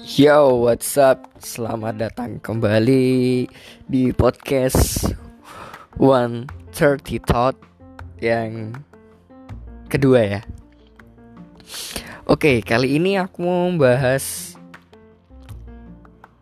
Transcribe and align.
Yo, 0.00 0.64
what's 0.64 0.96
up? 0.96 1.28
Selamat 1.44 2.00
datang 2.00 2.40
kembali 2.40 3.44
di 3.84 4.02
podcast 4.16 5.12
One 6.00 6.48
Thirty 6.72 7.20
Thought 7.20 7.60
yang 8.16 8.80
kedua 9.92 10.20
ya. 10.24 10.42
Oke, 12.24 12.64
kali 12.64 12.96
ini 12.96 13.20
aku 13.20 13.44
mau 13.44 13.68
membahas 13.68 14.56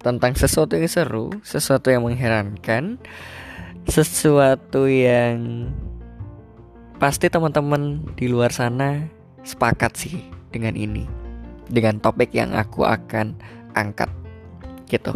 tentang 0.07 0.39
sesuatu 0.39 0.79
yang 0.79 0.87
seru, 0.87 1.35
sesuatu 1.43 1.91
yang 1.91 2.07
mengherankan, 2.07 3.03
sesuatu 3.91 4.87
yang 4.87 5.67
pasti 7.03 7.27
teman-teman 7.27 8.07
di 8.15 8.31
luar 8.31 8.55
sana 8.55 9.11
sepakat 9.43 9.99
sih 9.99 10.23
dengan 10.55 10.79
ini 10.79 11.18
dengan 11.69 12.01
topik 12.01 12.33
yang 12.33 12.57
aku 12.57 12.85
akan 12.85 13.37
angkat 13.77 14.11
gitu. 14.89 15.13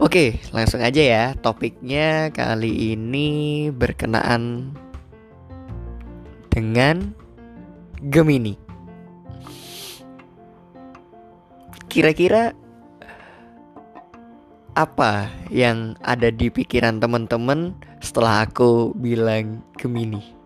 Oke, 0.00 0.40
langsung 0.56 0.80
aja 0.80 1.02
ya. 1.04 1.24
Topiknya 1.36 2.32
kali 2.32 2.96
ini 2.96 3.68
berkenaan 3.68 4.72
dengan 6.48 7.12
Gemini. 8.00 8.56
Kira-kira 11.92 12.56
apa 14.72 15.28
yang 15.52 16.00
ada 16.00 16.32
di 16.32 16.48
pikiran 16.48 16.96
teman-teman 16.96 17.76
setelah 18.00 18.48
aku 18.48 18.96
bilang 18.96 19.60
Gemini? 19.76 20.39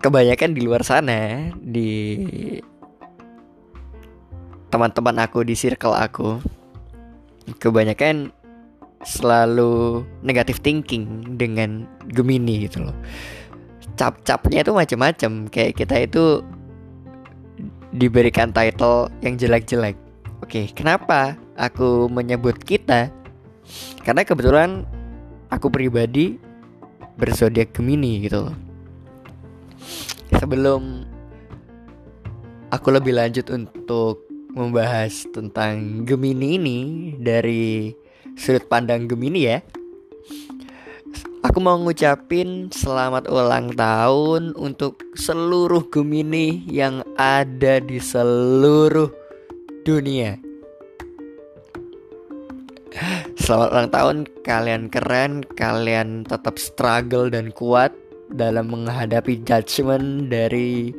Kebanyakan 0.00 0.52
di 0.52 0.60
luar 0.64 0.84
sana 0.84 1.50
di 1.56 2.22
teman-teman 4.68 5.24
aku 5.24 5.46
di 5.46 5.56
circle 5.56 5.96
aku 5.96 6.42
kebanyakan 7.62 8.34
selalu 9.06 10.02
negatif 10.20 10.58
thinking 10.60 11.36
dengan 11.38 11.86
Gemini 12.10 12.66
gitu 12.66 12.90
loh. 12.90 12.96
Cap-capnya 13.96 14.66
itu 14.66 14.72
macam-macam 14.74 15.30
kayak 15.48 15.72
kita 15.78 15.96
itu 16.04 16.24
diberikan 17.94 18.52
title 18.52 19.08
yang 19.22 19.38
jelek-jelek. 19.38 19.96
Oke 20.42 20.68
kenapa 20.74 21.38
aku 21.56 22.10
menyebut 22.10 22.58
kita? 22.60 23.08
Karena 24.04 24.26
kebetulan 24.26 24.84
aku 25.48 25.70
pribadi 25.72 26.36
berzodiak 27.16 27.72
Gemini 27.72 28.26
gitu 28.26 28.50
loh 28.50 28.65
sebelum 30.38 31.06
aku 32.70 32.88
lebih 32.90 33.16
lanjut 33.16 33.48
untuk 33.50 34.26
membahas 34.56 35.28
tentang 35.36 36.04
Gemini 36.08 36.56
ini 36.56 36.80
dari 37.20 37.92
sudut 38.36 38.64
pandang 38.66 39.04
Gemini 39.04 39.40
ya. 39.44 39.58
Aku 41.46 41.62
mau 41.62 41.78
ngucapin 41.78 42.68
selamat 42.68 43.30
ulang 43.30 43.72
tahun 43.72 44.52
untuk 44.58 45.00
seluruh 45.14 45.88
Gemini 45.88 46.64
yang 46.68 47.06
ada 47.16 47.78
di 47.80 47.96
seluruh 48.02 49.08
dunia. 49.86 50.36
Selamat 53.36 53.68
ulang 53.72 53.90
tahun, 53.92 54.16
kalian 54.42 54.82
keren, 54.90 55.44
kalian 55.54 56.26
tetap 56.26 56.58
struggle 56.58 57.30
dan 57.30 57.54
kuat 57.54 57.94
dalam 58.30 58.70
menghadapi 58.70 59.42
judgement 59.46 60.26
dari 60.26 60.90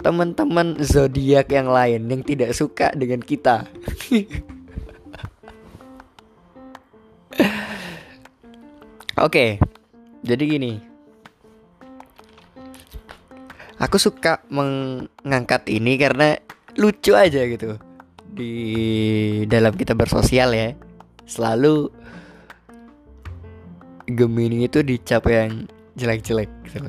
teman-teman 0.00 0.76
zodiak 0.78 1.48
yang 1.50 1.66
lain 1.72 2.06
yang 2.06 2.22
tidak 2.22 2.52
suka 2.52 2.92
dengan 2.92 3.20
kita. 3.24 3.64
Oke, 9.16 9.56
jadi 10.20 10.44
gini. 10.44 10.76
Aku 13.80 13.96
suka 13.96 14.44
mengangkat 14.52 15.68
ini 15.72 15.96
karena 15.96 16.36
lucu 16.76 17.16
aja 17.16 17.44
gitu. 17.48 17.80
Di 18.36 18.52
dalam 19.48 19.72
kita 19.72 19.96
bersosial 19.96 20.52
ya, 20.52 20.76
selalu 21.24 21.88
Gemini 24.06 24.70
itu 24.70 24.86
dicap 24.86 25.26
yang 25.26 25.66
jelek-jelek 25.96 26.50
gitu 26.68 26.88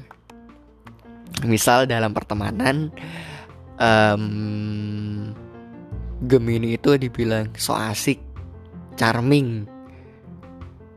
Misal 1.46 1.86
dalam 1.86 2.12
pertemanan 2.18 2.90
um, 3.78 4.24
Gemini 6.26 6.82
itu 6.82 6.98
dibilang 6.98 7.54
so 7.54 7.78
asik, 7.78 8.18
charming, 8.98 9.70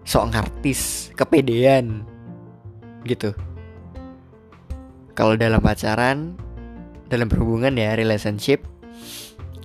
so 0.08 0.24
ngartis, 0.24 1.12
kepedean 1.12 2.08
gitu. 3.04 3.36
Kalau 5.12 5.36
dalam 5.36 5.60
pacaran, 5.60 6.40
dalam 7.12 7.28
berhubungan 7.28 7.76
ya 7.76 8.00
relationship, 8.00 8.64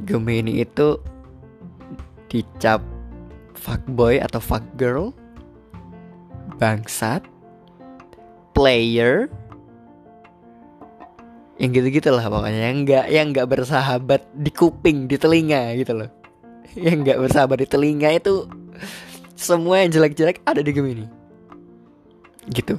Gemini 0.03 0.59
itu 0.59 0.99
dicap 2.27 2.83
fuckboy 3.55 4.19
atau 4.19 4.43
fuckgirl, 4.43 5.15
bangsat, 6.59 7.23
player. 8.55 9.27
Yang 11.59 11.83
gitu-gitu 11.83 12.09
lah 12.15 12.31
pokoknya. 12.31 12.71
Yang 12.71 12.77
nggak 12.87 13.05
yang 13.11 13.25
nggak 13.35 13.47
bersahabat 13.51 14.23
di 14.31 14.51
kuping 14.55 15.11
di 15.11 15.19
telinga 15.19 15.75
gitu 15.75 15.93
loh. 15.93 16.09
Yang 16.79 16.95
nggak 17.03 17.19
bersahabat 17.27 17.57
di 17.59 17.67
telinga 17.67 18.09
itu 18.15 18.47
semua 19.35 19.83
yang 19.83 19.91
jelek-jelek 19.91 20.39
ada 20.47 20.63
di 20.63 20.71
Gemini 20.71 21.05
gitu. 22.53 22.77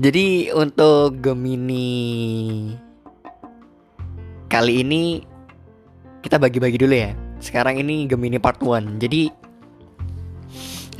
Jadi 0.00 0.48
untuk 0.56 1.20
Gemini 1.20 2.72
kali 4.48 4.80
ini 4.80 5.20
kita 6.24 6.40
bagi-bagi 6.40 6.80
dulu 6.80 6.94
ya. 6.94 7.12
Sekarang 7.40 7.76
ini 7.80 8.08
Gemini 8.08 8.40
part 8.40 8.60
1 8.60 9.00
jadi 9.00 9.32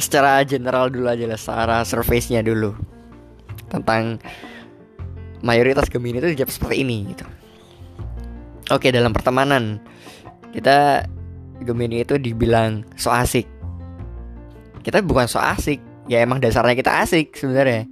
secara 0.00 0.43
general 0.43 0.88
dulu 0.88 1.06
aja 1.06 1.28
lah 1.28 1.38
secara 1.38 1.77
surface-nya 1.84 2.41
dulu 2.41 2.75
tentang 3.71 4.19
mayoritas 5.44 5.87
Gemini 5.87 6.19
itu 6.19 6.34
dijawab 6.34 6.50
seperti 6.50 6.83
ini 6.83 7.12
gitu. 7.15 7.25
Oke 8.75 8.91
dalam 8.91 9.15
pertemanan 9.15 9.78
kita 10.50 11.06
Gemini 11.62 12.03
itu 12.03 12.16
dibilang 12.16 12.88
so 12.97 13.12
asik. 13.12 13.44
Kita 14.81 15.05
bukan 15.05 15.28
so 15.28 15.37
asik, 15.37 15.78
ya 16.09 16.25
emang 16.25 16.41
dasarnya 16.41 16.72
kita 16.72 17.05
asik 17.05 17.37
sebenarnya. 17.37 17.84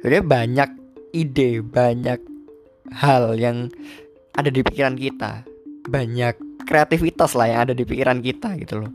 Sebenarnya 0.00 0.24
banyak 0.24 0.70
ide, 1.12 1.60
banyak 1.60 2.20
hal 2.96 3.36
yang 3.36 3.68
ada 4.32 4.48
di 4.48 4.64
pikiran 4.64 4.96
kita, 4.96 5.44
banyak 5.92 6.40
kreativitas 6.64 7.36
lah 7.36 7.46
yang 7.52 7.60
ada 7.68 7.74
di 7.76 7.84
pikiran 7.84 8.24
kita 8.24 8.56
gitu 8.58 8.82
loh 8.84 8.92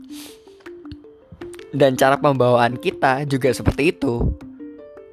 dan 1.72 1.96
cara 1.96 2.20
pembawaan 2.20 2.76
kita 2.76 3.24
juga 3.24 3.50
seperti 3.50 3.96
itu. 3.96 4.28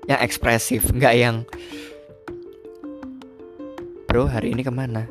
Yang 0.06 0.20
ekspresif 0.28 0.82
nggak 0.92 1.16
yang 1.16 1.36
bro 4.06 4.28
hari 4.28 4.52
ini 4.52 4.62
ke 4.62 4.72
mana? 4.72 5.08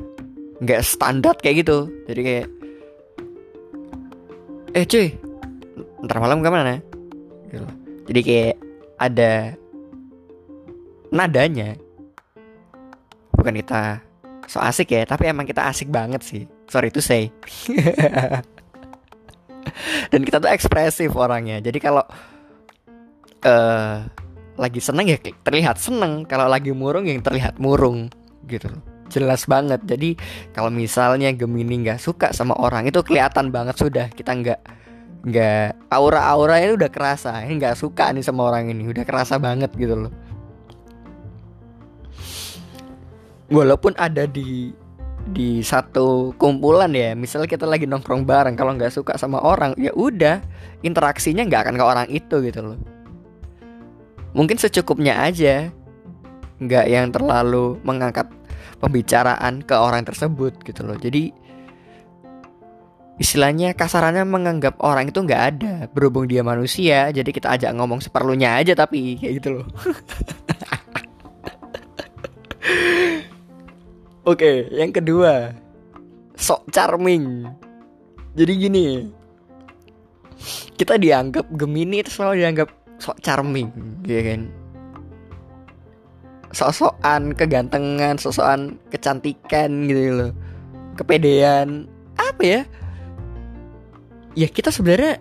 Nggak 0.61 0.85
standar 0.85 1.35
kayak 1.41 1.65
gitu. 1.65 1.89
Jadi 2.05 2.21
kayak 2.21 2.47
eh 4.77 4.85
cuy 4.85 5.07
ntar 6.05 6.21
malam 6.21 6.45
ke 6.45 6.49
mana? 6.53 6.77
Gitu. 7.49 7.67
jadi 8.13 8.19
kayak 8.21 8.55
ada 9.01 9.31
nadanya. 11.09 11.73
Bukan 13.33 13.55
kita 13.57 14.05
so 14.45 14.61
asik 14.61 14.93
ya 14.93 15.05
tapi 15.09 15.25
emang 15.25 15.49
kita 15.49 15.65
asik 15.65 15.89
banget 15.89 16.21
sih. 16.21 16.43
Sorry 16.69 16.93
to 16.93 17.01
say 17.01 17.33
dan 20.11 20.21
kita 20.23 20.37
tuh 20.39 20.51
ekspresif 20.51 21.13
orangnya. 21.15 21.59
Jadi 21.59 21.77
kalau 21.81 22.03
uh, 23.45 23.95
lagi 24.59 24.79
seneng 24.83 25.11
ya 25.11 25.17
terlihat 25.19 25.79
seneng. 25.79 26.27
Kalau 26.27 26.47
lagi 26.47 26.75
murung 26.75 27.07
yang 27.07 27.23
terlihat 27.23 27.57
murung 27.57 28.11
gitu. 28.47 28.67
Loh 28.71 28.99
jelas 29.09 29.43
banget. 29.49 29.81
Jadi 29.83 30.15
kalau 30.53 30.69
misalnya 30.69 31.33
Gemini 31.33 31.83
nggak 31.83 31.99
suka 31.99 32.31
sama 32.31 32.55
orang 32.55 32.87
itu 32.87 33.01
kelihatan 33.01 33.49
banget 33.49 33.75
sudah. 33.75 34.07
Kita 34.13 34.37
nggak 34.37 34.59
nggak 35.25 35.91
aura-aura 35.91 36.61
ini 36.63 36.77
udah 36.77 36.89
kerasa. 36.93 37.43
Ini 37.43 37.57
nggak 37.59 37.75
suka 37.75 38.13
nih 38.13 38.23
sama 38.23 38.47
orang 38.47 38.69
ini. 38.71 38.87
Udah 38.87 39.03
kerasa 39.03 39.41
banget 39.41 39.73
gitu 39.75 40.07
loh. 40.07 40.13
Walaupun 43.49 43.97
ada 43.97 44.29
di 44.29 44.69
di 45.33 45.61
satu 45.61 46.33
kumpulan 46.35 46.91
ya. 46.91 47.13
Misalnya 47.13 47.49
kita 47.49 47.65
lagi 47.65 47.85
nongkrong 47.85 48.25
bareng 48.25 48.55
kalau 48.57 48.75
nggak 48.75 48.93
suka 48.93 49.15
sama 49.15 49.41
orang 49.41 49.77
ya 49.77 49.93
udah 49.93 50.41
interaksinya 50.81 51.45
nggak 51.45 51.69
akan 51.69 51.75
ke 51.77 51.85
orang 51.85 52.07
itu 52.09 52.35
gitu 52.43 52.59
loh. 52.61 52.77
Mungkin 54.33 54.57
secukupnya 54.61 55.21
aja 55.21 55.69
nggak 56.59 56.85
yang 56.91 57.09
terlalu 57.09 57.79
mengangkat 57.87 58.27
pembicaraan 58.83 59.63
ke 59.63 59.75
orang 59.75 60.03
tersebut 60.05 60.55
gitu 60.63 60.83
loh. 60.85 60.97
Jadi 60.99 61.31
istilahnya 63.19 63.75
kasarannya 63.75 64.23
menganggap 64.23 64.79
orang 64.79 65.11
itu 65.11 65.19
nggak 65.19 65.43
ada 65.53 65.73
berhubung 65.91 66.23
dia 66.23 66.39
manusia 66.39 67.11
jadi 67.11 67.27
kita 67.35 67.51
ajak 67.51 67.75
ngomong 67.75 67.99
seperlunya 67.99 68.55
aja 68.55 68.71
tapi 68.79 69.19
kayak 69.19 69.43
gitu 69.43 69.59
loh 69.59 69.67
Oke, 74.29 74.69
yang 74.69 74.93
kedua 74.93 75.57
sok 76.37 76.69
charming. 76.69 77.49
Jadi 78.37 78.53
gini, 78.61 78.85
kita 80.77 81.01
dianggap 81.01 81.49
Gemini 81.57 82.05
itu 82.05 82.13
selalu 82.13 82.45
dianggap 82.45 82.69
sok 83.01 83.17
charming, 83.25 83.73
ya 84.05 84.21
kan? 84.21 84.53
Sok-sokan 86.53 87.33
kegantengan, 87.33 88.21
sok-sokan 88.21 88.77
kecantikan 88.93 89.89
gitu 89.89 90.01
loh. 90.13 90.31
Kepedean, 90.93 91.89
apa 92.13 92.41
ya? 92.45 92.61
Ya 94.37 94.45
kita 94.45 94.69
sebenarnya 94.69 95.17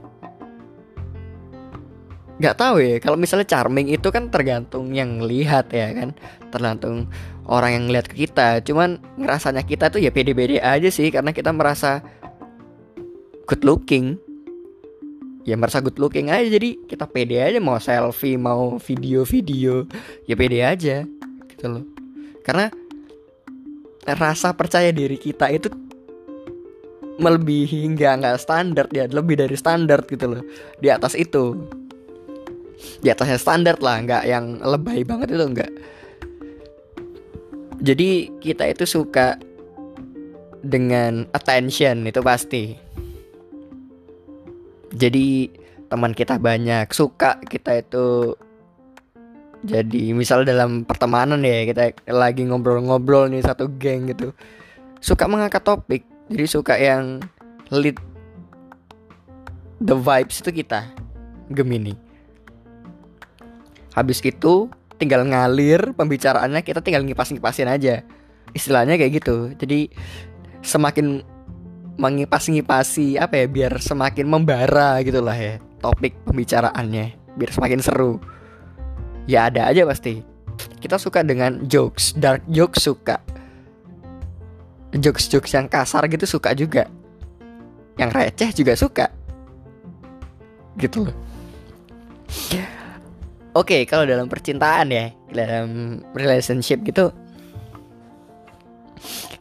nggak 2.39 2.55
tahu 2.55 2.79
ya 2.79 2.97
kalau 3.03 3.19
misalnya 3.19 3.47
charming 3.51 3.91
itu 3.91 4.15
kan 4.15 4.31
tergantung 4.31 4.95
yang 4.95 5.23
lihat 5.23 5.75
ya 5.75 5.91
kan. 5.91 6.15
Tergantung 6.55 7.11
orang 7.51 7.71
yang 7.75 7.85
ngeliat 7.91 8.07
ke 8.07 8.27
kita. 8.27 8.63
Cuman 8.63 9.03
ngerasanya 9.19 9.67
kita 9.67 9.91
tuh 9.91 9.99
ya 9.99 10.15
pede-pede 10.15 10.63
aja 10.63 10.89
sih 10.89 11.11
karena 11.11 11.35
kita 11.35 11.51
merasa 11.51 12.01
good 13.51 13.67
looking. 13.67 14.17
Ya 15.43 15.57
merasa 15.57 15.81
good 15.83 15.97
looking 15.99 16.29
aja 16.29 16.47
jadi 16.47 16.77
kita 16.87 17.09
pede 17.09 17.41
aja 17.41 17.59
mau 17.59 17.77
selfie 17.83 18.39
mau 18.39 18.79
video-video. 18.79 19.91
Ya 20.31 20.35
pede 20.39 20.59
aja 20.63 20.97
gitu 21.51 21.67
loh. 21.67 21.85
Karena 22.47 22.71
rasa 24.09 24.55
percaya 24.57 24.89
diri 24.95 25.21
kita 25.21 25.53
itu 25.53 25.69
melebihi 27.19 27.99
nggak 27.99 28.13
nggak 28.23 28.37
standar 28.39 28.87
ya 28.95 29.11
lebih 29.11 29.35
dari 29.35 29.59
standar 29.59 30.07
gitu 30.07 30.39
loh 30.39 30.43
di 30.79 30.87
atas 30.89 31.19
itu 31.19 31.67
di 33.03 33.09
atasnya 33.11 33.39
standar 33.39 33.77
lah 33.83 33.99
nggak 34.03 34.25
yang 34.27 34.63
lebay 34.63 35.03
banget 35.03 35.35
itu 35.35 35.45
enggak 35.45 35.73
jadi 37.79 38.27
kita 38.43 38.75
itu 38.75 38.85
suka 38.91 39.39
dengan 40.63 41.31
attention 41.31 42.03
itu 42.07 42.21
pasti. 42.23 42.75
Jadi 44.91 45.47
teman 45.87 46.11
kita 46.11 46.43
banyak, 46.43 46.91
suka 46.91 47.39
kita 47.47 47.79
itu 47.79 48.35
jadi 49.63 50.15
misal 50.15 50.47
dalam 50.47 50.87
pertemanan 50.87 51.43
ya 51.43 51.67
kita 51.67 51.91
lagi 52.15 52.47
ngobrol-ngobrol 52.47 53.27
nih 53.27 53.43
satu 53.43 53.67
geng 53.75 54.07
gitu 54.11 54.31
suka 54.99 55.31
mengangkat 55.31 55.63
topik. 55.63 56.03
Jadi 56.29 56.45
suka 56.51 56.75
yang 56.75 57.23
lead 57.71 57.99
the 59.79 59.95
vibes 59.95 60.43
itu 60.43 60.51
kita 60.63 60.83
Gemini 61.49 62.08
habis 63.99 64.23
itu 64.23 64.71
tinggal 64.95 65.27
ngalir 65.27 65.91
pembicaraannya 65.99 66.63
kita 66.63 66.79
tinggal 66.79 67.03
ngipas-ngipasin 67.03 67.67
aja. 67.67 68.07
Istilahnya 68.55 68.95
kayak 68.95 69.23
gitu. 69.23 69.51
Jadi 69.59 69.91
semakin 70.63 71.23
mengipas-ngipasi 71.99 73.19
apa 73.19 73.43
ya 73.43 73.47
biar 73.51 73.83
semakin 73.83 74.27
membara 74.31 75.03
gitu 75.03 75.19
lah 75.19 75.35
ya 75.35 75.59
topik 75.83 76.15
pembicaraannya. 76.23 77.19
Biar 77.35 77.51
semakin 77.51 77.83
seru. 77.83 78.23
Ya 79.27 79.51
ada 79.51 79.67
aja 79.67 79.83
pasti. 79.83 80.23
Kita 80.79 80.95
suka 80.99 81.27
dengan 81.27 81.67
jokes 81.67 82.15
dark 82.15 82.47
jokes 82.47 82.87
suka. 82.87 83.19
Jokes 84.95 85.27
jokes 85.27 85.53
yang 85.55 85.67
kasar 85.67 86.07
gitu 86.07 86.25
suka 86.25 86.55
juga. 86.55 86.87
Yang 87.99 88.11
receh 88.15 88.51
juga 88.63 88.73
suka. 88.79 89.07
Gitu 90.79 91.03
loh 91.11 91.28
Oke, 93.59 93.83
okay, 93.83 93.91
kalau 93.91 94.07
dalam 94.07 94.31
percintaan 94.31 94.95
ya, 94.95 95.11
dalam 95.35 95.99
relationship 96.15 96.79
gitu 96.87 97.11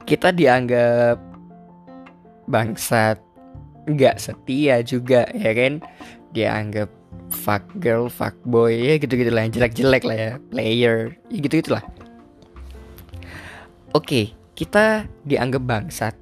kita 0.09 0.33
dianggap 0.33 1.21
bangsat, 2.49 3.21
nggak 3.85 4.17
setia 4.17 4.81
juga 4.81 5.29
ya 5.37 5.53
kan? 5.53 5.83
Dianggap 6.33 6.89
fuck 7.29 7.61
girl, 7.77 8.09
fuck 8.09 8.33
boy 8.47 8.73
ya 8.73 8.97
gitu-gitu 8.97 9.29
lah, 9.29 9.51
jelek-jelek 9.51 10.01
lah 10.07 10.17
ya, 10.17 10.31
player, 10.49 11.13
ya 11.29 11.37
gitu-gitulah. 11.43 11.85
Oke, 13.93 14.01
okay, 14.01 14.25
kita 14.57 15.05
dianggap 15.27 15.61
bangsat. 15.61 16.15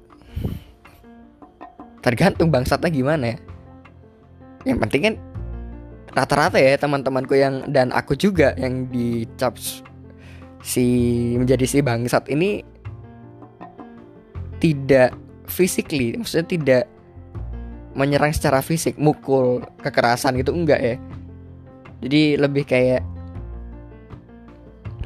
Tergantung 2.04 2.52
bangsatnya 2.52 2.90
gimana 2.92 3.24
ya. 3.32 3.38
Yang 4.66 4.78
penting 4.84 5.02
kan 5.06 5.14
rata-rata 6.16 6.56
ya 6.56 6.80
teman-temanku 6.80 7.36
yang 7.36 7.68
dan 7.68 7.92
aku 7.92 8.16
juga 8.16 8.56
yang 8.56 8.88
dicap 8.88 9.60
si 10.64 10.86
menjadi 11.36 11.68
si 11.68 11.78
bangsat 11.84 12.32
ini 12.32 12.64
tidak 14.56 15.12
physically 15.44 16.16
maksudnya 16.16 16.48
tidak 16.48 16.84
menyerang 17.96 18.32
secara 18.32 18.64
fisik 18.64 18.96
mukul 18.96 19.64
kekerasan 19.80 20.36
gitu 20.40 20.52
enggak 20.52 20.80
ya. 20.80 20.96
Jadi 22.04 22.36
lebih 22.36 22.68
kayak 22.68 23.00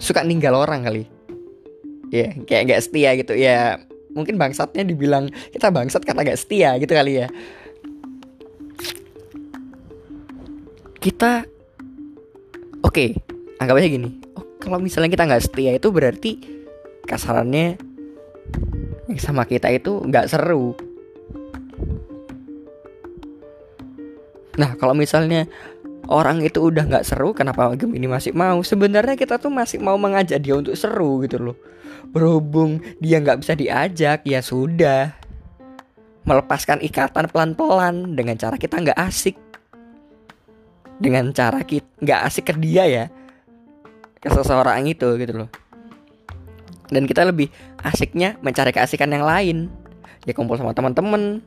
suka 0.03 0.27
ninggal 0.27 0.59
orang 0.59 0.83
kali. 0.83 1.07
Ya 2.11 2.35
kayak 2.35 2.63
nggak 2.67 2.83
setia 2.83 3.11
gitu. 3.15 3.39
Ya 3.39 3.79
mungkin 4.11 4.39
bangsatnya 4.43 4.83
dibilang 4.83 5.31
kita 5.55 5.71
bangsat 5.71 6.03
karena 6.03 6.27
nggak 6.27 6.41
setia 6.43 6.75
gitu 6.83 6.91
kali 6.91 7.23
ya 7.23 7.31
kita 11.01 11.49
oke 12.85 12.93
okay, 12.93 13.17
anggap 13.57 13.81
aja 13.81 13.89
gini. 13.89 14.21
Oh, 14.37 14.45
kalau 14.61 14.77
misalnya 14.77 15.09
kita 15.09 15.25
nggak 15.25 15.43
setia 15.49 15.73
itu 15.73 15.89
berarti 15.89 16.33
kasarannya 17.09 17.81
yang 19.09 19.19
sama 19.19 19.49
kita 19.49 19.73
itu 19.73 20.05
nggak 20.05 20.29
seru. 20.29 20.77
Nah 24.61 24.77
kalau 24.77 24.93
misalnya 24.93 25.49
orang 26.13 26.45
itu 26.45 26.69
udah 26.69 26.85
nggak 26.85 27.09
seru 27.09 27.33
kenapa 27.33 27.73
game 27.81 27.97
ini 27.97 28.05
masih 28.05 28.37
mau? 28.37 28.61
Sebenarnya 28.61 29.17
kita 29.17 29.41
tuh 29.41 29.49
masih 29.49 29.81
mau 29.81 29.97
mengajak 29.97 30.37
dia 30.45 30.53
untuk 30.53 30.77
seru 30.77 31.25
gitu 31.25 31.41
loh. 31.41 31.57
Berhubung 32.13 32.85
dia 33.01 33.25
nggak 33.25 33.41
bisa 33.41 33.57
diajak 33.57 34.21
ya 34.29 34.45
sudah. 34.45 35.17
Melepaskan 36.29 36.85
ikatan 36.85 37.33
pelan-pelan 37.33 38.13
dengan 38.13 38.37
cara 38.37 38.61
kita 38.61 38.77
nggak 38.77 39.01
asik 39.01 39.50
dengan 41.01 41.33
cara 41.33 41.65
kita 41.65 41.89
nggak 42.05 42.21
asik 42.29 42.53
ke 42.53 42.55
dia 42.61 42.85
ya. 42.85 43.05
Ke 44.21 44.29
seseorang 44.29 44.85
itu 44.85 45.17
gitu 45.17 45.33
loh. 45.45 45.51
Dan 46.93 47.09
kita 47.09 47.25
lebih 47.25 47.49
asiknya 47.81 48.37
mencari 48.45 48.71
keasikan 48.71 49.09
yang 49.09 49.25
lain. 49.25 49.73
Ya 50.29 50.37
kumpul 50.37 50.61
sama 50.61 50.77
teman-teman. 50.77 51.41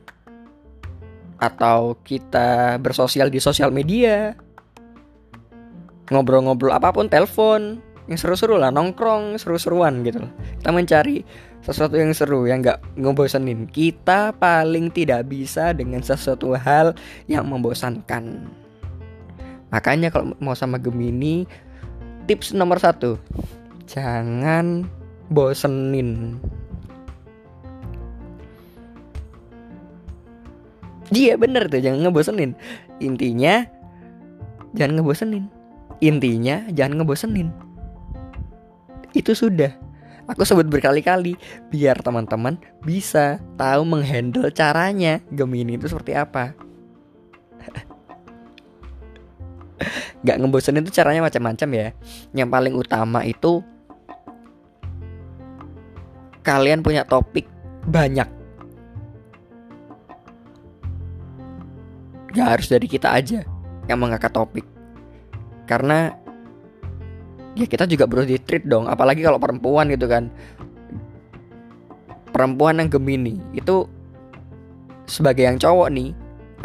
Atau 1.38 2.02
kita 2.02 2.82
bersosial 2.82 3.30
di 3.30 3.38
sosial 3.38 3.70
media. 3.70 4.34
Ngobrol-ngobrol 6.10 6.74
apa 6.74 6.90
pun 6.90 7.06
telepon. 7.06 7.78
Yang 8.10 8.26
seru-seru 8.26 8.58
lah 8.58 8.74
nongkrong 8.74 9.38
seru-seruan 9.38 10.02
gitu 10.02 10.26
loh. 10.26 10.32
Kita 10.60 10.74
mencari 10.74 11.22
sesuatu 11.62 11.94
yang 11.94 12.10
seru 12.10 12.44
yang 12.50 12.58
nggak 12.60 12.98
ngebosenin. 12.98 13.70
Kita 13.70 14.34
paling 14.34 14.90
tidak 14.90 15.30
bisa 15.30 15.70
dengan 15.72 16.02
sesuatu 16.02 16.52
hal 16.58 16.92
yang 17.30 17.46
membosankan 17.48 18.63
Makanya 19.74 20.14
kalau 20.14 20.38
mau 20.38 20.54
sama 20.54 20.78
Gemini 20.78 21.50
Tips 22.30 22.54
nomor 22.54 22.78
satu 22.78 23.18
Jangan 23.90 24.86
bosenin. 25.28 26.38
Iya 31.12 31.36
bener 31.36 31.68
tuh 31.68 31.82
jangan 31.84 32.06
ngebosenin. 32.06 32.56
Intinya 33.02 33.66
Jangan 34.74 35.02
ngebosenin. 35.02 35.44
Intinya 36.02 36.64
jangan 36.72 37.02
ngebosenin. 37.02 37.50
Itu 39.14 39.36
sudah. 39.36 39.74
Aku 40.24 40.42
sebut 40.48 40.64
berkali-kali 40.66 41.36
Biar 41.68 42.00
teman-teman 42.00 42.56
bisa 42.82 43.38
tahu 43.60 43.84
menghandle 43.84 44.48
caranya. 44.50 45.20
Gemini 45.30 45.76
itu 45.76 45.86
seperti 45.86 46.16
apa 46.16 46.63
nggak 50.22 50.36
ngebosenin 50.40 50.84
itu 50.86 50.92
caranya 50.94 51.24
macam-macam 51.24 51.68
ya. 51.74 51.88
Yang 52.32 52.48
paling 52.50 52.74
utama 52.74 53.20
itu 53.26 53.62
kalian 56.44 56.84
punya 56.84 57.02
topik 57.08 57.48
banyak. 57.88 58.28
Gak 62.34 62.48
harus 62.58 62.66
dari 62.66 62.90
kita 62.90 63.14
aja 63.14 63.46
yang 63.86 63.98
mengangkat 64.02 64.34
topik. 64.34 64.66
Karena 65.70 66.24
Ya 67.54 67.70
kita 67.70 67.86
juga 67.86 68.10
perlu 68.10 68.26
di 68.26 68.34
treat 68.42 68.66
dong. 68.66 68.90
Apalagi 68.90 69.22
kalau 69.22 69.38
perempuan 69.38 69.86
gitu 69.86 70.10
kan. 70.10 70.26
Perempuan 72.34 72.82
yang 72.82 72.90
Gemini 72.90 73.38
itu 73.54 73.86
sebagai 75.06 75.46
yang 75.46 75.54
cowok 75.54 75.88
nih, 75.94 76.10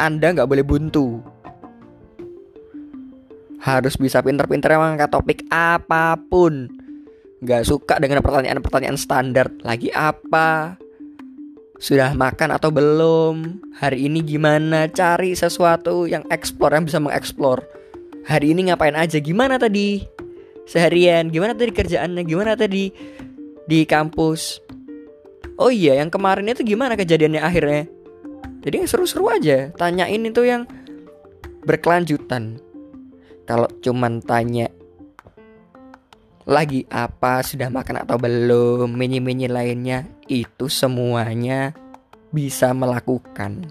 Anda 0.02 0.34
nggak 0.34 0.50
boleh 0.50 0.66
buntu. 0.66 1.22
Harus 3.60 4.00
bisa 4.00 4.24
pinter-pinter 4.24 4.72
mengangkat 4.80 5.12
topik 5.12 5.44
apa 5.52 6.16
pun. 6.16 6.72
Gak 7.44 7.68
suka 7.68 8.00
dengan 8.00 8.24
pertanyaan-pertanyaan 8.24 8.96
standar. 8.96 9.52
Lagi 9.60 9.92
apa? 9.92 10.80
Sudah 11.80 12.12
makan 12.12 12.56
atau 12.56 12.68
belum? 12.68 13.60
Hari 13.80 14.08
ini 14.08 14.20
gimana? 14.20 14.88
Cari 14.88 15.32
sesuatu 15.32 16.04
yang 16.04 16.24
eksplor, 16.28 16.76
yang 16.76 16.84
bisa 16.84 17.00
mengeksplor. 17.00 17.64
Hari 18.28 18.52
ini 18.52 18.68
ngapain 18.68 18.92
aja? 18.92 19.16
Gimana 19.16 19.56
tadi? 19.56 20.04
Seharian? 20.68 21.32
Gimana 21.32 21.56
tadi 21.56 21.72
kerjaannya? 21.72 22.22
Gimana 22.28 22.52
tadi 22.56 22.92
di 23.64 23.80
kampus? 23.88 24.60
Oh 25.56 25.72
iya, 25.72 26.00
yang 26.00 26.12
kemarin 26.12 26.52
itu 26.52 26.64
gimana 26.64 26.96
kejadiannya 26.96 27.40
akhirnya? 27.40 27.88
Jadi 28.60 28.84
yang 28.84 28.88
seru-seru 28.88 29.32
aja. 29.32 29.72
Tanyain 29.72 30.20
itu 30.20 30.44
yang 30.44 30.68
berkelanjutan. 31.64 32.60
Kalau 33.50 33.66
cuman 33.82 34.22
tanya 34.22 34.70
lagi 36.46 36.86
apa, 36.86 37.42
sudah 37.42 37.66
makan 37.66 38.06
atau 38.06 38.14
belum, 38.14 38.94
mini-mini 38.94 39.50
lainnya, 39.50 40.06
itu 40.30 40.70
semuanya 40.70 41.74
bisa 42.30 42.70
melakukan. 42.70 43.66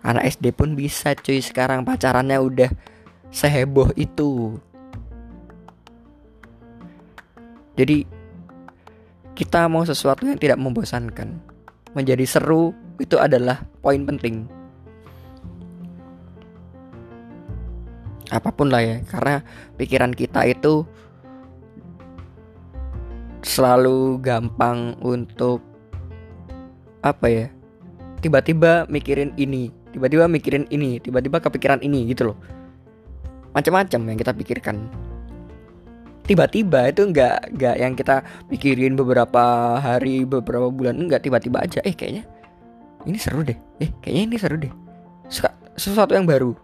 Anak 0.00 0.40
SD 0.40 0.56
pun 0.56 0.72
bisa 0.72 1.12
cuy 1.12 1.44
sekarang 1.44 1.84
pacarannya 1.84 2.40
udah 2.40 2.72
seheboh 3.28 3.92
itu. 3.92 4.56
Jadi 7.76 8.08
kita 9.36 9.68
mau 9.68 9.84
sesuatu 9.84 10.24
yang 10.24 10.40
tidak 10.40 10.56
membosankan, 10.56 11.44
menjadi 11.92 12.24
seru 12.24 12.72
itu 12.96 13.20
adalah 13.20 13.68
poin 13.84 14.00
penting. 14.08 14.63
Apa 18.30 18.48
pun 18.54 18.72
lah 18.72 18.80
ya. 18.80 18.96
Karena 19.04 19.44
pikiran 19.76 20.12
kita 20.16 20.46
itu 20.48 20.86
selalu 23.44 24.24
gampang 24.24 24.96
untuk 25.04 25.60
apa 27.04 27.28
ya 27.28 27.46
tiba-tiba 28.24 28.88
mikirin 28.88 29.36
ini 29.36 29.68
tiba-tiba 29.92 30.24
mikirin 30.24 30.64
ini 30.72 30.96
tiba-tiba 30.96 31.44
kepikiran 31.44 31.84
ini 31.84 32.08
gitu 32.08 32.32
loh. 32.32 32.38
Macam-macam 33.52 34.00
yang 34.10 34.18
kita 34.18 34.32
pikirkan. 34.32 34.76
Tiba-tiba 36.24 36.88
itu 36.88 37.04
nggak 37.04 37.52
nggak 37.54 37.76
yang 37.76 37.92
kita 37.92 38.24
pikirin 38.48 38.96
beberapa 38.96 39.76
hari 39.76 40.24
beberapa 40.24 40.72
bulan 40.72 40.96
enggak 40.96 41.28
tiba-tiba 41.28 41.60
aja. 41.60 41.84
Eh 41.84 41.92
kayaknya 41.92 42.24
ini 43.04 43.20
seru 43.20 43.44
deh. 43.44 43.54
Eh 43.78 43.92
kayaknya 44.00 44.22
ini 44.32 44.36
seru 44.40 44.56
deh. 44.56 44.72
Suka, 45.28 45.52
sesuatu 45.76 46.16
yang 46.16 46.24
baru 46.24 46.63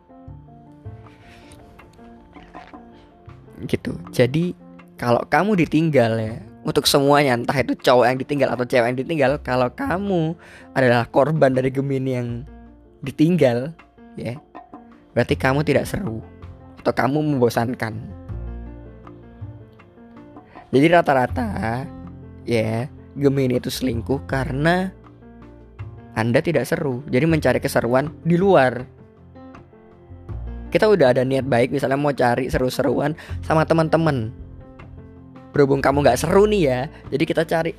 gitu. 3.66 3.96
Jadi 4.12 4.52
kalau 5.00 5.24
kamu 5.28 5.56
ditinggal 5.64 6.12
ya 6.20 6.36
untuk 6.60 6.84
semuanya 6.84 7.36
entah 7.40 7.56
itu 7.56 7.72
cowok 7.72 8.04
yang 8.04 8.18
ditinggal 8.20 8.48
atau 8.52 8.68
cewek 8.68 8.86
yang 8.92 8.98
ditinggal 9.00 9.32
kalau 9.40 9.72
kamu 9.72 10.36
adalah 10.76 11.08
korban 11.08 11.56
dari 11.56 11.72
Gemini 11.72 12.10
yang 12.12 12.28
ditinggal 13.00 13.72
ya 14.20 14.36
berarti 15.16 15.34
kamu 15.40 15.64
tidak 15.64 15.88
seru 15.88 16.20
atau 16.80 16.92
kamu 16.92 17.36
membosankan. 17.36 17.96
Jadi 20.70 20.86
rata-rata 20.86 21.82
ya 22.46 22.86
Gemini 23.18 23.58
itu 23.58 23.72
selingkuh 23.72 24.28
karena 24.28 24.94
anda 26.14 26.38
tidak 26.44 26.68
seru. 26.68 27.02
Jadi 27.08 27.24
mencari 27.26 27.58
keseruan 27.58 28.12
di 28.22 28.36
luar 28.36 28.86
kita 30.70 30.86
udah 30.86 31.12
ada 31.12 31.22
niat 31.26 31.44
baik 31.44 31.74
misalnya 31.74 31.98
mau 31.98 32.14
cari 32.14 32.46
seru-seruan 32.46 33.18
sama 33.42 33.66
teman-teman. 33.66 34.30
Berhubung 35.50 35.82
kamu 35.82 36.06
nggak 36.06 36.18
seru 36.22 36.46
nih 36.46 36.62
ya 36.62 36.80
jadi 37.10 37.24
kita 37.26 37.42
cari 37.44 37.74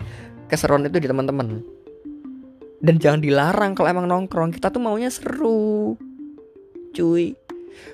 keseruan 0.51 0.86
itu 0.86 1.00
di 1.00 1.07
teman-teman. 1.07 1.63
Dan 2.81 2.98
jangan 3.00 3.21
dilarang 3.24 3.71
kalau 3.77 3.88
emang 3.88 4.05
nongkrong 4.10 4.51
kita 4.51 4.67
tuh 4.69 4.83
maunya 4.83 5.07
seru. 5.07 5.95
Cuy 6.91 7.39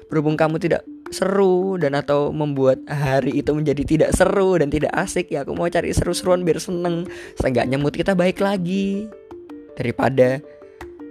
berhubung 0.10 0.34
kamu 0.34 0.58
tidak 0.58 0.82
seru 1.08 1.80
dan 1.80 1.96
atau 1.96 2.36
membuat 2.36 2.84
hari 2.90 3.40
itu 3.40 3.56
menjadi 3.56 3.84
tidak 3.88 4.10
seru 4.12 4.60
dan 4.60 4.68
tidak 4.68 4.92
asik 4.98 5.32
ya 5.32 5.48
aku 5.48 5.56
mau 5.56 5.70
cari 5.72 5.94
seru-seruan 5.94 6.44
biar 6.44 6.60
seneng. 6.60 7.08
Seenggaknya 7.40 7.78
mood 7.80 7.96
kita 7.96 8.18
baik 8.18 8.42
lagi. 8.42 9.08
Daripada 9.78 10.42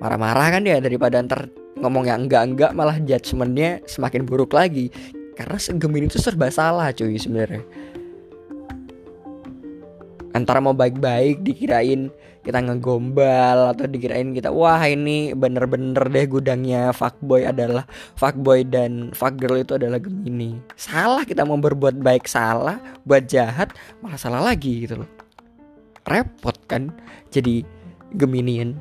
marah-marah 0.03 0.59
kan 0.59 0.63
ya 0.67 0.83
daripada 0.83 1.23
ntar 1.23 1.49
ngomong 1.77 2.09
yang 2.09 2.25
enggak-enggak 2.25 2.73
malah 2.73 2.97
judgementnya 3.01 3.85
semakin 3.85 4.25
buruk 4.25 4.57
lagi. 4.57 4.89
Karena 5.37 5.61
Gemini 5.61 6.09
itu 6.09 6.17
serba 6.17 6.49
salah 6.49 6.89
cuy 6.97 7.21
sebenarnya. 7.21 7.61
Antara 10.33 10.61
mau 10.61 10.73
baik-baik 10.73 11.45
dikirain 11.45 12.13
kita 12.47 12.63
ngegombal 12.63 13.75
atau 13.75 13.91
dikirain 13.91 14.31
kita 14.31 14.55
wah 14.55 14.79
ini 14.87 15.35
bener-bener 15.35 15.99
deh 15.99 16.31
gudangnya 16.31 16.95
fuckboy 16.95 17.43
adalah 17.43 17.83
fuckboy 18.15 18.63
dan 18.63 19.11
fuckgirl 19.11 19.59
itu 19.61 19.75
adalah 19.75 19.99
Gemini. 19.99 20.61
Salah 20.79 21.27
kita 21.27 21.43
mau 21.43 21.59
berbuat 21.59 21.99
baik 21.99 22.31
salah. 22.31 22.79
Buat 23.03 23.27
jahat 23.27 23.75
malah 23.99 24.21
salah 24.21 24.41
lagi 24.41 24.87
gitu 24.87 25.03
loh. 25.03 25.11
Repot 26.07 26.55
kan 26.71 26.95
jadi 27.35 27.67
Geminian 28.15 28.79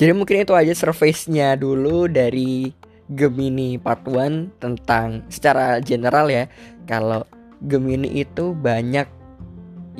jadi 0.00 0.16
mungkin 0.16 0.40
itu 0.40 0.56
aja 0.56 0.72
surface-nya 0.72 1.60
dulu 1.60 2.08
dari 2.08 2.72
Gemini 3.12 3.76
part 3.76 4.00
1 4.08 4.56
tentang 4.56 5.20
secara 5.28 5.76
general 5.84 6.32
ya 6.32 6.48
kalau 6.88 7.20
Gemini 7.60 8.24
itu 8.24 8.56
banyak 8.56 9.04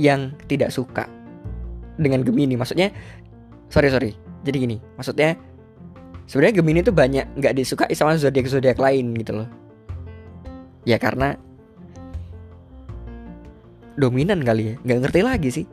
yang 0.01 0.33
tidak 0.49 0.73
suka 0.73 1.05
dengan 2.01 2.25
Gemini. 2.25 2.57
Maksudnya 2.57 2.89
sorry 3.69 3.93
sorry. 3.93 4.17
Jadi 4.41 4.57
gini 4.57 4.77
maksudnya 4.97 5.37
sebenarnya 6.25 6.65
Gemini 6.65 6.81
itu 6.81 6.97
banyak 6.97 7.37
nggak 7.37 7.61
disukai 7.61 7.93
sama 7.93 8.17
zodiak 8.17 8.49
zodiak 8.49 8.81
lain 8.81 9.13
gitu 9.21 9.45
loh. 9.45 9.49
Ya 10.89 10.97
karena 10.97 11.37
dominan 14.01 14.41
kali 14.41 14.73
ya 14.73 14.75
nggak 14.81 14.99
ngerti 15.05 15.21
lagi 15.21 15.49
sih 15.53 15.67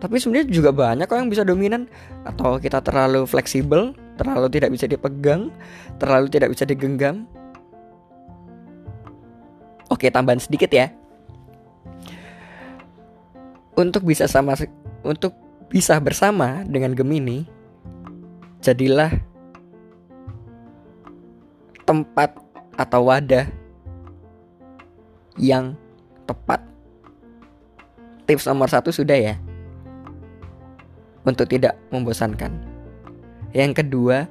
tapi 0.00 0.16
sebenarnya 0.16 0.48
juga 0.48 0.72
banyak 0.72 1.04
kok 1.04 1.20
yang 1.20 1.28
bisa 1.28 1.44
dominan 1.44 1.84
atau 2.24 2.56
kita 2.56 2.80
terlalu 2.80 3.28
fleksibel, 3.28 3.92
terlalu 4.16 4.48
tidak 4.48 4.72
bisa 4.72 4.88
dipegang, 4.88 5.52
terlalu 6.00 6.26
tidak 6.32 6.48
bisa 6.56 6.64
digenggam. 6.64 7.28
Oke, 9.92 10.08
tambahan 10.08 10.40
sedikit 10.40 10.72
ya. 10.72 10.88
Untuk 13.76 14.08
bisa 14.08 14.24
sama 14.24 14.56
untuk 15.04 15.36
bisa 15.68 16.00
bersama 16.00 16.64
dengan 16.64 16.96
Gemini, 16.96 17.44
jadilah 18.64 19.12
tempat 21.84 22.40
atau 22.80 23.04
wadah 23.04 23.52
yang 25.36 25.76
tepat. 26.24 26.64
Tips 28.24 28.48
nomor 28.48 28.70
satu 28.72 28.94
sudah 28.94 29.18
ya 29.18 29.49
untuk 31.24 31.46
tidak 31.50 31.76
membosankan. 31.92 32.52
Yang 33.50 33.82
kedua, 33.84 34.30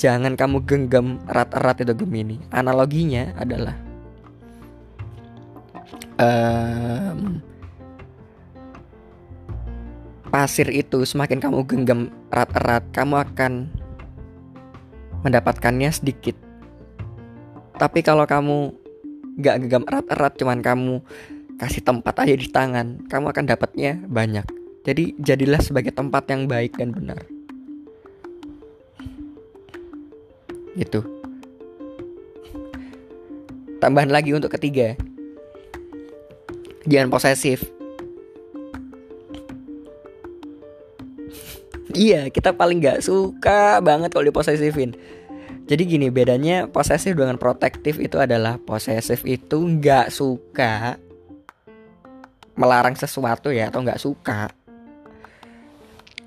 jangan 0.00 0.38
kamu 0.38 0.64
genggam 0.64 1.20
erat-erat 1.28 1.84
itu 1.84 1.92
Gemini. 1.92 2.40
Analoginya 2.54 3.34
adalah 3.36 3.76
um, 6.16 7.42
pasir 10.30 10.70
itu 10.70 11.02
semakin 11.02 11.42
kamu 11.42 11.66
genggam 11.66 12.00
erat-erat, 12.30 12.86
kamu 12.94 13.14
akan 13.18 13.52
mendapatkannya 15.26 15.90
sedikit. 15.92 16.38
Tapi 17.76 18.00
kalau 18.04 18.24
kamu 18.24 18.72
gak 19.40 19.56
genggam 19.66 19.84
erat-erat, 19.88 20.32
cuman 20.38 20.60
kamu 20.60 20.94
kasih 21.60 21.84
tempat 21.84 22.14
aja 22.24 22.34
di 22.36 22.48
tangan, 22.48 23.04
kamu 23.08 23.32
akan 23.36 23.44
dapatnya 23.44 24.00
banyak. 24.08 24.59
Jadi 24.80 25.12
jadilah 25.20 25.60
sebagai 25.60 25.92
tempat 25.92 26.24
yang 26.32 26.48
baik 26.48 26.80
dan 26.80 26.96
benar. 26.96 27.20
Gitu. 30.72 31.04
Tambahan 33.80 34.08
lagi 34.08 34.32
untuk 34.32 34.52
ketiga. 34.56 34.96
Jangan 36.88 37.12
posesif. 37.12 37.60
iya, 41.92 42.32
kita 42.32 42.56
paling 42.56 42.80
gak 42.80 43.04
suka 43.04 43.84
banget 43.84 44.16
kalau 44.16 44.24
diposesifin. 44.28 44.96
Jadi 45.70 45.86
gini 45.86 46.10
bedanya 46.10 46.66
posesif 46.66 47.14
dengan 47.14 47.38
protektif 47.38 48.02
itu 48.02 48.18
adalah 48.18 48.58
posesif 48.58 49.22
itu 49.22 49.54
nggak 49.54 50.10
suka 50.10 50.98
melarang 52.58 52.98
sesuatu 52.98 53.54
ya 53.54 53.70
atau 53.70 53.78
nggak 53.86 54.02
suka 54.02 54.50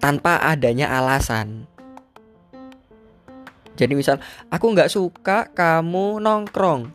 tanpa 0.03 0.35
adanya 0.43 0.91
alasan. 0.91 1.63
Jadi 3.79 3.95
misal 3.95 4.19
aku 4.51 4.75
nggak 4.75 4.91
suka 4.91 5.47
kamu 5.55 6.19
nongkrong. 6.19 6.91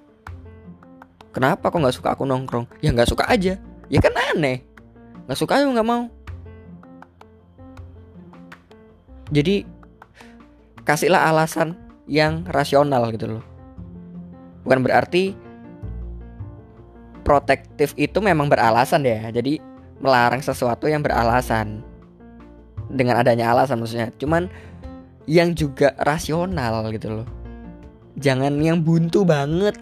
Kenapa 1.32 1.72
kok 1.72 1.80
nggak 1.80 1.96
suka 1.96 2.12
aku 2.12 2.28
nongkrong? 2.28 2.68
Ya 2.84 2.92
nggak 2.92 3.08
suka 3.08 3.24
aja. 3.24 3.56
Ya 3.88 3.98
kan 4.04 4.12
aneh. 4.12 4.60
Nggak 5.24 5.40
suka 5.40 5.56
aja 5.56 5.64
nggak 5.64 5.88
mau. 5.88 6.12
Jadi 9.32 9.64
kasihlah 10.84 11.32
alasan 11.32 11.80
yang 12.04 12.44
rasional 12.44 13.08
gitu 13.08 13.40
loh. 13.40 13.44
Bukan 14.68 14.84
berarti 14.84 15.32
protektif 17.24 17.96
itu 17.96 18.20
memang 18.20 18.52
beralasan 18.52 19.00
ya. 19.08 19.32
Jadi 19.32 19.64
melarang 19.96 20.44
sesuatu 20.44 20.84
yang 20.92 21.00
beralasan. 21.00 21.87
Dengan 22.88 23.20
adanya 23.20 23.52
alasan 23.52 23.80
maksudnya. 23.80 24.08
Cuman 24.16 24.48
yang 25.28 25.52
juga 25.52 25.92
rasional 26.00 26.88
gitu 26.92 27.22
loh. 27.22 27.28
Jangan 28.18 28.56
yang 28.58 28.80
buntu 28.80 29.22
banget. 29.22 29.76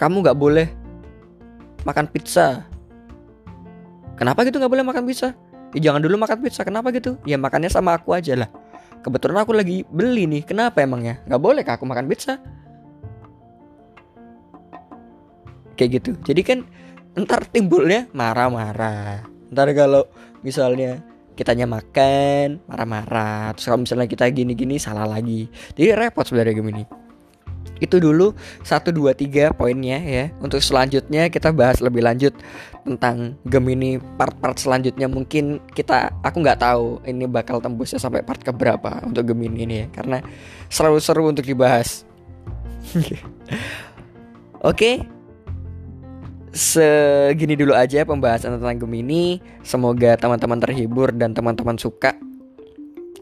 Kamu 0.00 0.24
nggak 0.24 0.38
boleh 0.38 0.66
makan 1.84 2.06
pizza. 2.08 2.64
Kenapa 4.18 4.42
gitu 4.42 4.58
nggak 4.58 4.72
boleh 4.72 4.86
makan 4.86 5.04
pizza? 5.06 5.36
Ya 5.76 5.90
jangan 5.92 6.00
dulu 6.02 6.16
makan 6.18 6.38
pizza. 6.40 6.64
Kenapa 6.64 6.90
gitu? 6.90 7.20
Ya 7.28 7.36
makannya 7.36 7.70
sama 7.70 7.94
aku 7.94 8.16
aja 8.16 8.34
lah. 8.34 8.50
Kebetulan 9.04 9.44
aku 9.44 9.54
lagi 9.54 9.86
beli 9.86 10.26
nih. 10.26 10.42
Kenapa 10.42 10.82
emangnya? 10.82 11.22
Nggak 11.28 11.42
boleh 11.42 11.62
kah 11.62 11.78
aku 11.78 11.86
makan 11.86 12.08
pizza? 12.10 12.40
kayak 15.78 16.02
gitu 16.02 16.10
jadi 16.26 16.42
kan 16.42 16.58
ntar 17.14 17.46
timbulnya 17.46 18.10
marah-marah 18.10 19.22
ntar 19.52 19.70
kalau 19.72 20.04
misalnya 20.44 21.00
kitanya 21.38 21.70
makan 21.70 22.58
marah-marah 22.66 23.54
terus 23.54 23.70
kalau 23.70 23.80
misalnya 23.86 24.10
kita 24.10 24.26
gini-gini 24.30 24.76
salah 24.80 25.06
lagi. 25.06 25.46
Jadi 25.78 25.94
repot 25.94 26.26
sebenarnya 26.26 26.58
Gemini 26.58 27.08
itu 27.78 28.02
dulu 28.02 28.34
satu 28.66 28.90
dua 28.90 29.14
tiga 29.14 29.54
poinnya 29.54 29.98
ya. 30.02 30.24
Untuk 30.42 30.58
selanjutnya 30.62 31.30
kita 31.30 31.54
bahas 31.54 31.78
lebih 31.78 32.02
lanjut 32.02 32.34
tentang 32.82 33.38
Gemini 33.46 34.02
part-part 34.18 34.58
selanjutnya. 34.58 35.06
Mungkin 35.06 35.62
kita 35.72 36.10
aku 36.22 36.42
nggak 36.42 36.60
tahu 36.62 37.02
ini 37.06 37.24
bakal 37.30 37.62
tembusnya 37.62 38.02
sampai 38.02 38.26
part 38.26 38.42
keberapa 38.42 39.02
untuk 39.06 39.30
Gemini 39.30 39.58
ini 39.64 39.74
ya. 39.84 39.88
Karena 39.94 40.18
seru-seru 40.66 41.30
untuk 41.30 41.46
dibahas. 41.46 42.02
Oke. 42.98 43.14
okay, 44.58 44.94
segini 46.52 47.54
dulu 47.58 47.76
aja 47.76 48.04
pembahasan 48.04 48.56
tentang 48.60 48.84
Gemini. 48.84 49.40
Semoga 49.64 50.16
teman-teman 50.16 50.58
terhibur 50.60 51.12
dan 51.12 51.36
teman-teman 51.36 51.76
suka 51.76 52.16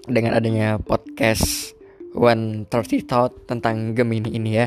dengan 0.07 0.39
adanya 0.39 0.79
podcast 0.79 1.75
One 2.15 2.65
Thirty 2.71 3.03
Thought 3.03 3.51
tentang 3.51 3.93
Gemini 3.99 4.31
ini 4.35 4.51
ya. 4.63 4.67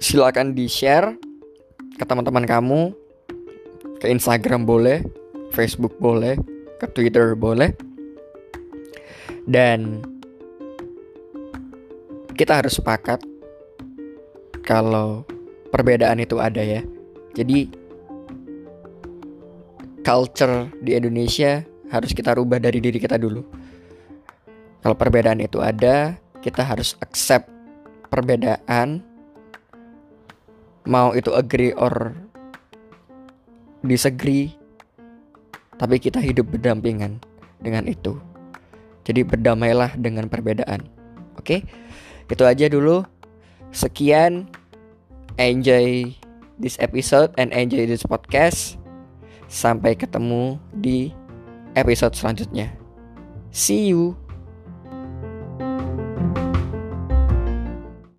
Silakan 0.00 0.56
di 0.56 0.64
share 0.64 1.12
ke 2.00 2.04
teman-teman 2.08 2.48
kamu, 2.48 2.96
ke 4.00 4.08
Instagram 4.08 4.64
boleh, 4.64 5.04
Facebook 5.52 6.00
boleh, 6.00 6.40
ke 6.80 6.88
Twitter 6.88 7.36
boleh, 7.36 7.76
dan 9.44 10.00
kita 12.32 12.64
harus 12.64 12.80
sepakat 12.80 13.20
kalau 14.64 15.28
perbedaan 15.70 16.18
itu 16.18 16.36
ada 16.42 16.60
ya. 16.60 16.82
Jadi 17.34 17.70
culture 20.02 20.70
di 20.82 20.98
Indonesia 20.98 21.62
harus 21.90 22.10
kita 22.14 22.34
rubah 22.34 22.58
dari 22.58 22.82
diri 22.82 22.98
kita 22.98 23.18
dulu. 23.18 23.42
Kalau 24.80 24.96
perbedaan 24.96 25.42
itu 25.44 25.60
ada, 25.60 26.16
kita 26.40 26.64
harus 26.64 26.96
accept 27.04 27.46
perbedaan. 28.08 29.04
Mau 30.88 31.12
itu 31.12 31.30
agree 31.36 31.76
or 31.76 32.16
disagree, 33.84 34.48
tapi 35.76 36.00
kita 36.00 36.18
hidup 36.18 36.48
berdampingan 36.56 37.20
dengan 37.60 37.84
itu. 37.84 38.16
Jadi 39.04 39.20
berdamailah 39.24 39.96
dengan 40.00 40.26
perbedaan. 40.32 40.88
Oke? 41.36 41.64
Itu 42.28 42.48
aja 42.48 42.68
dulu. 42.72 43.04
Sekian 43.70 44.48
enjoy 45.40 46.12
this 46.60 46.76
episode 46.76 47.32
and 47.40 47.56
enjoy 47.56 47.88
this 47.88 48.04
podcast. 48.04 48.76
Sampai 49.48 49.96
ketemu 49.96 50.60
di 50.76 51.10
episode 51.74 52.12
selanjutnya. 52.14 52.70
See 53.50 53.90
you. 53.90 54.14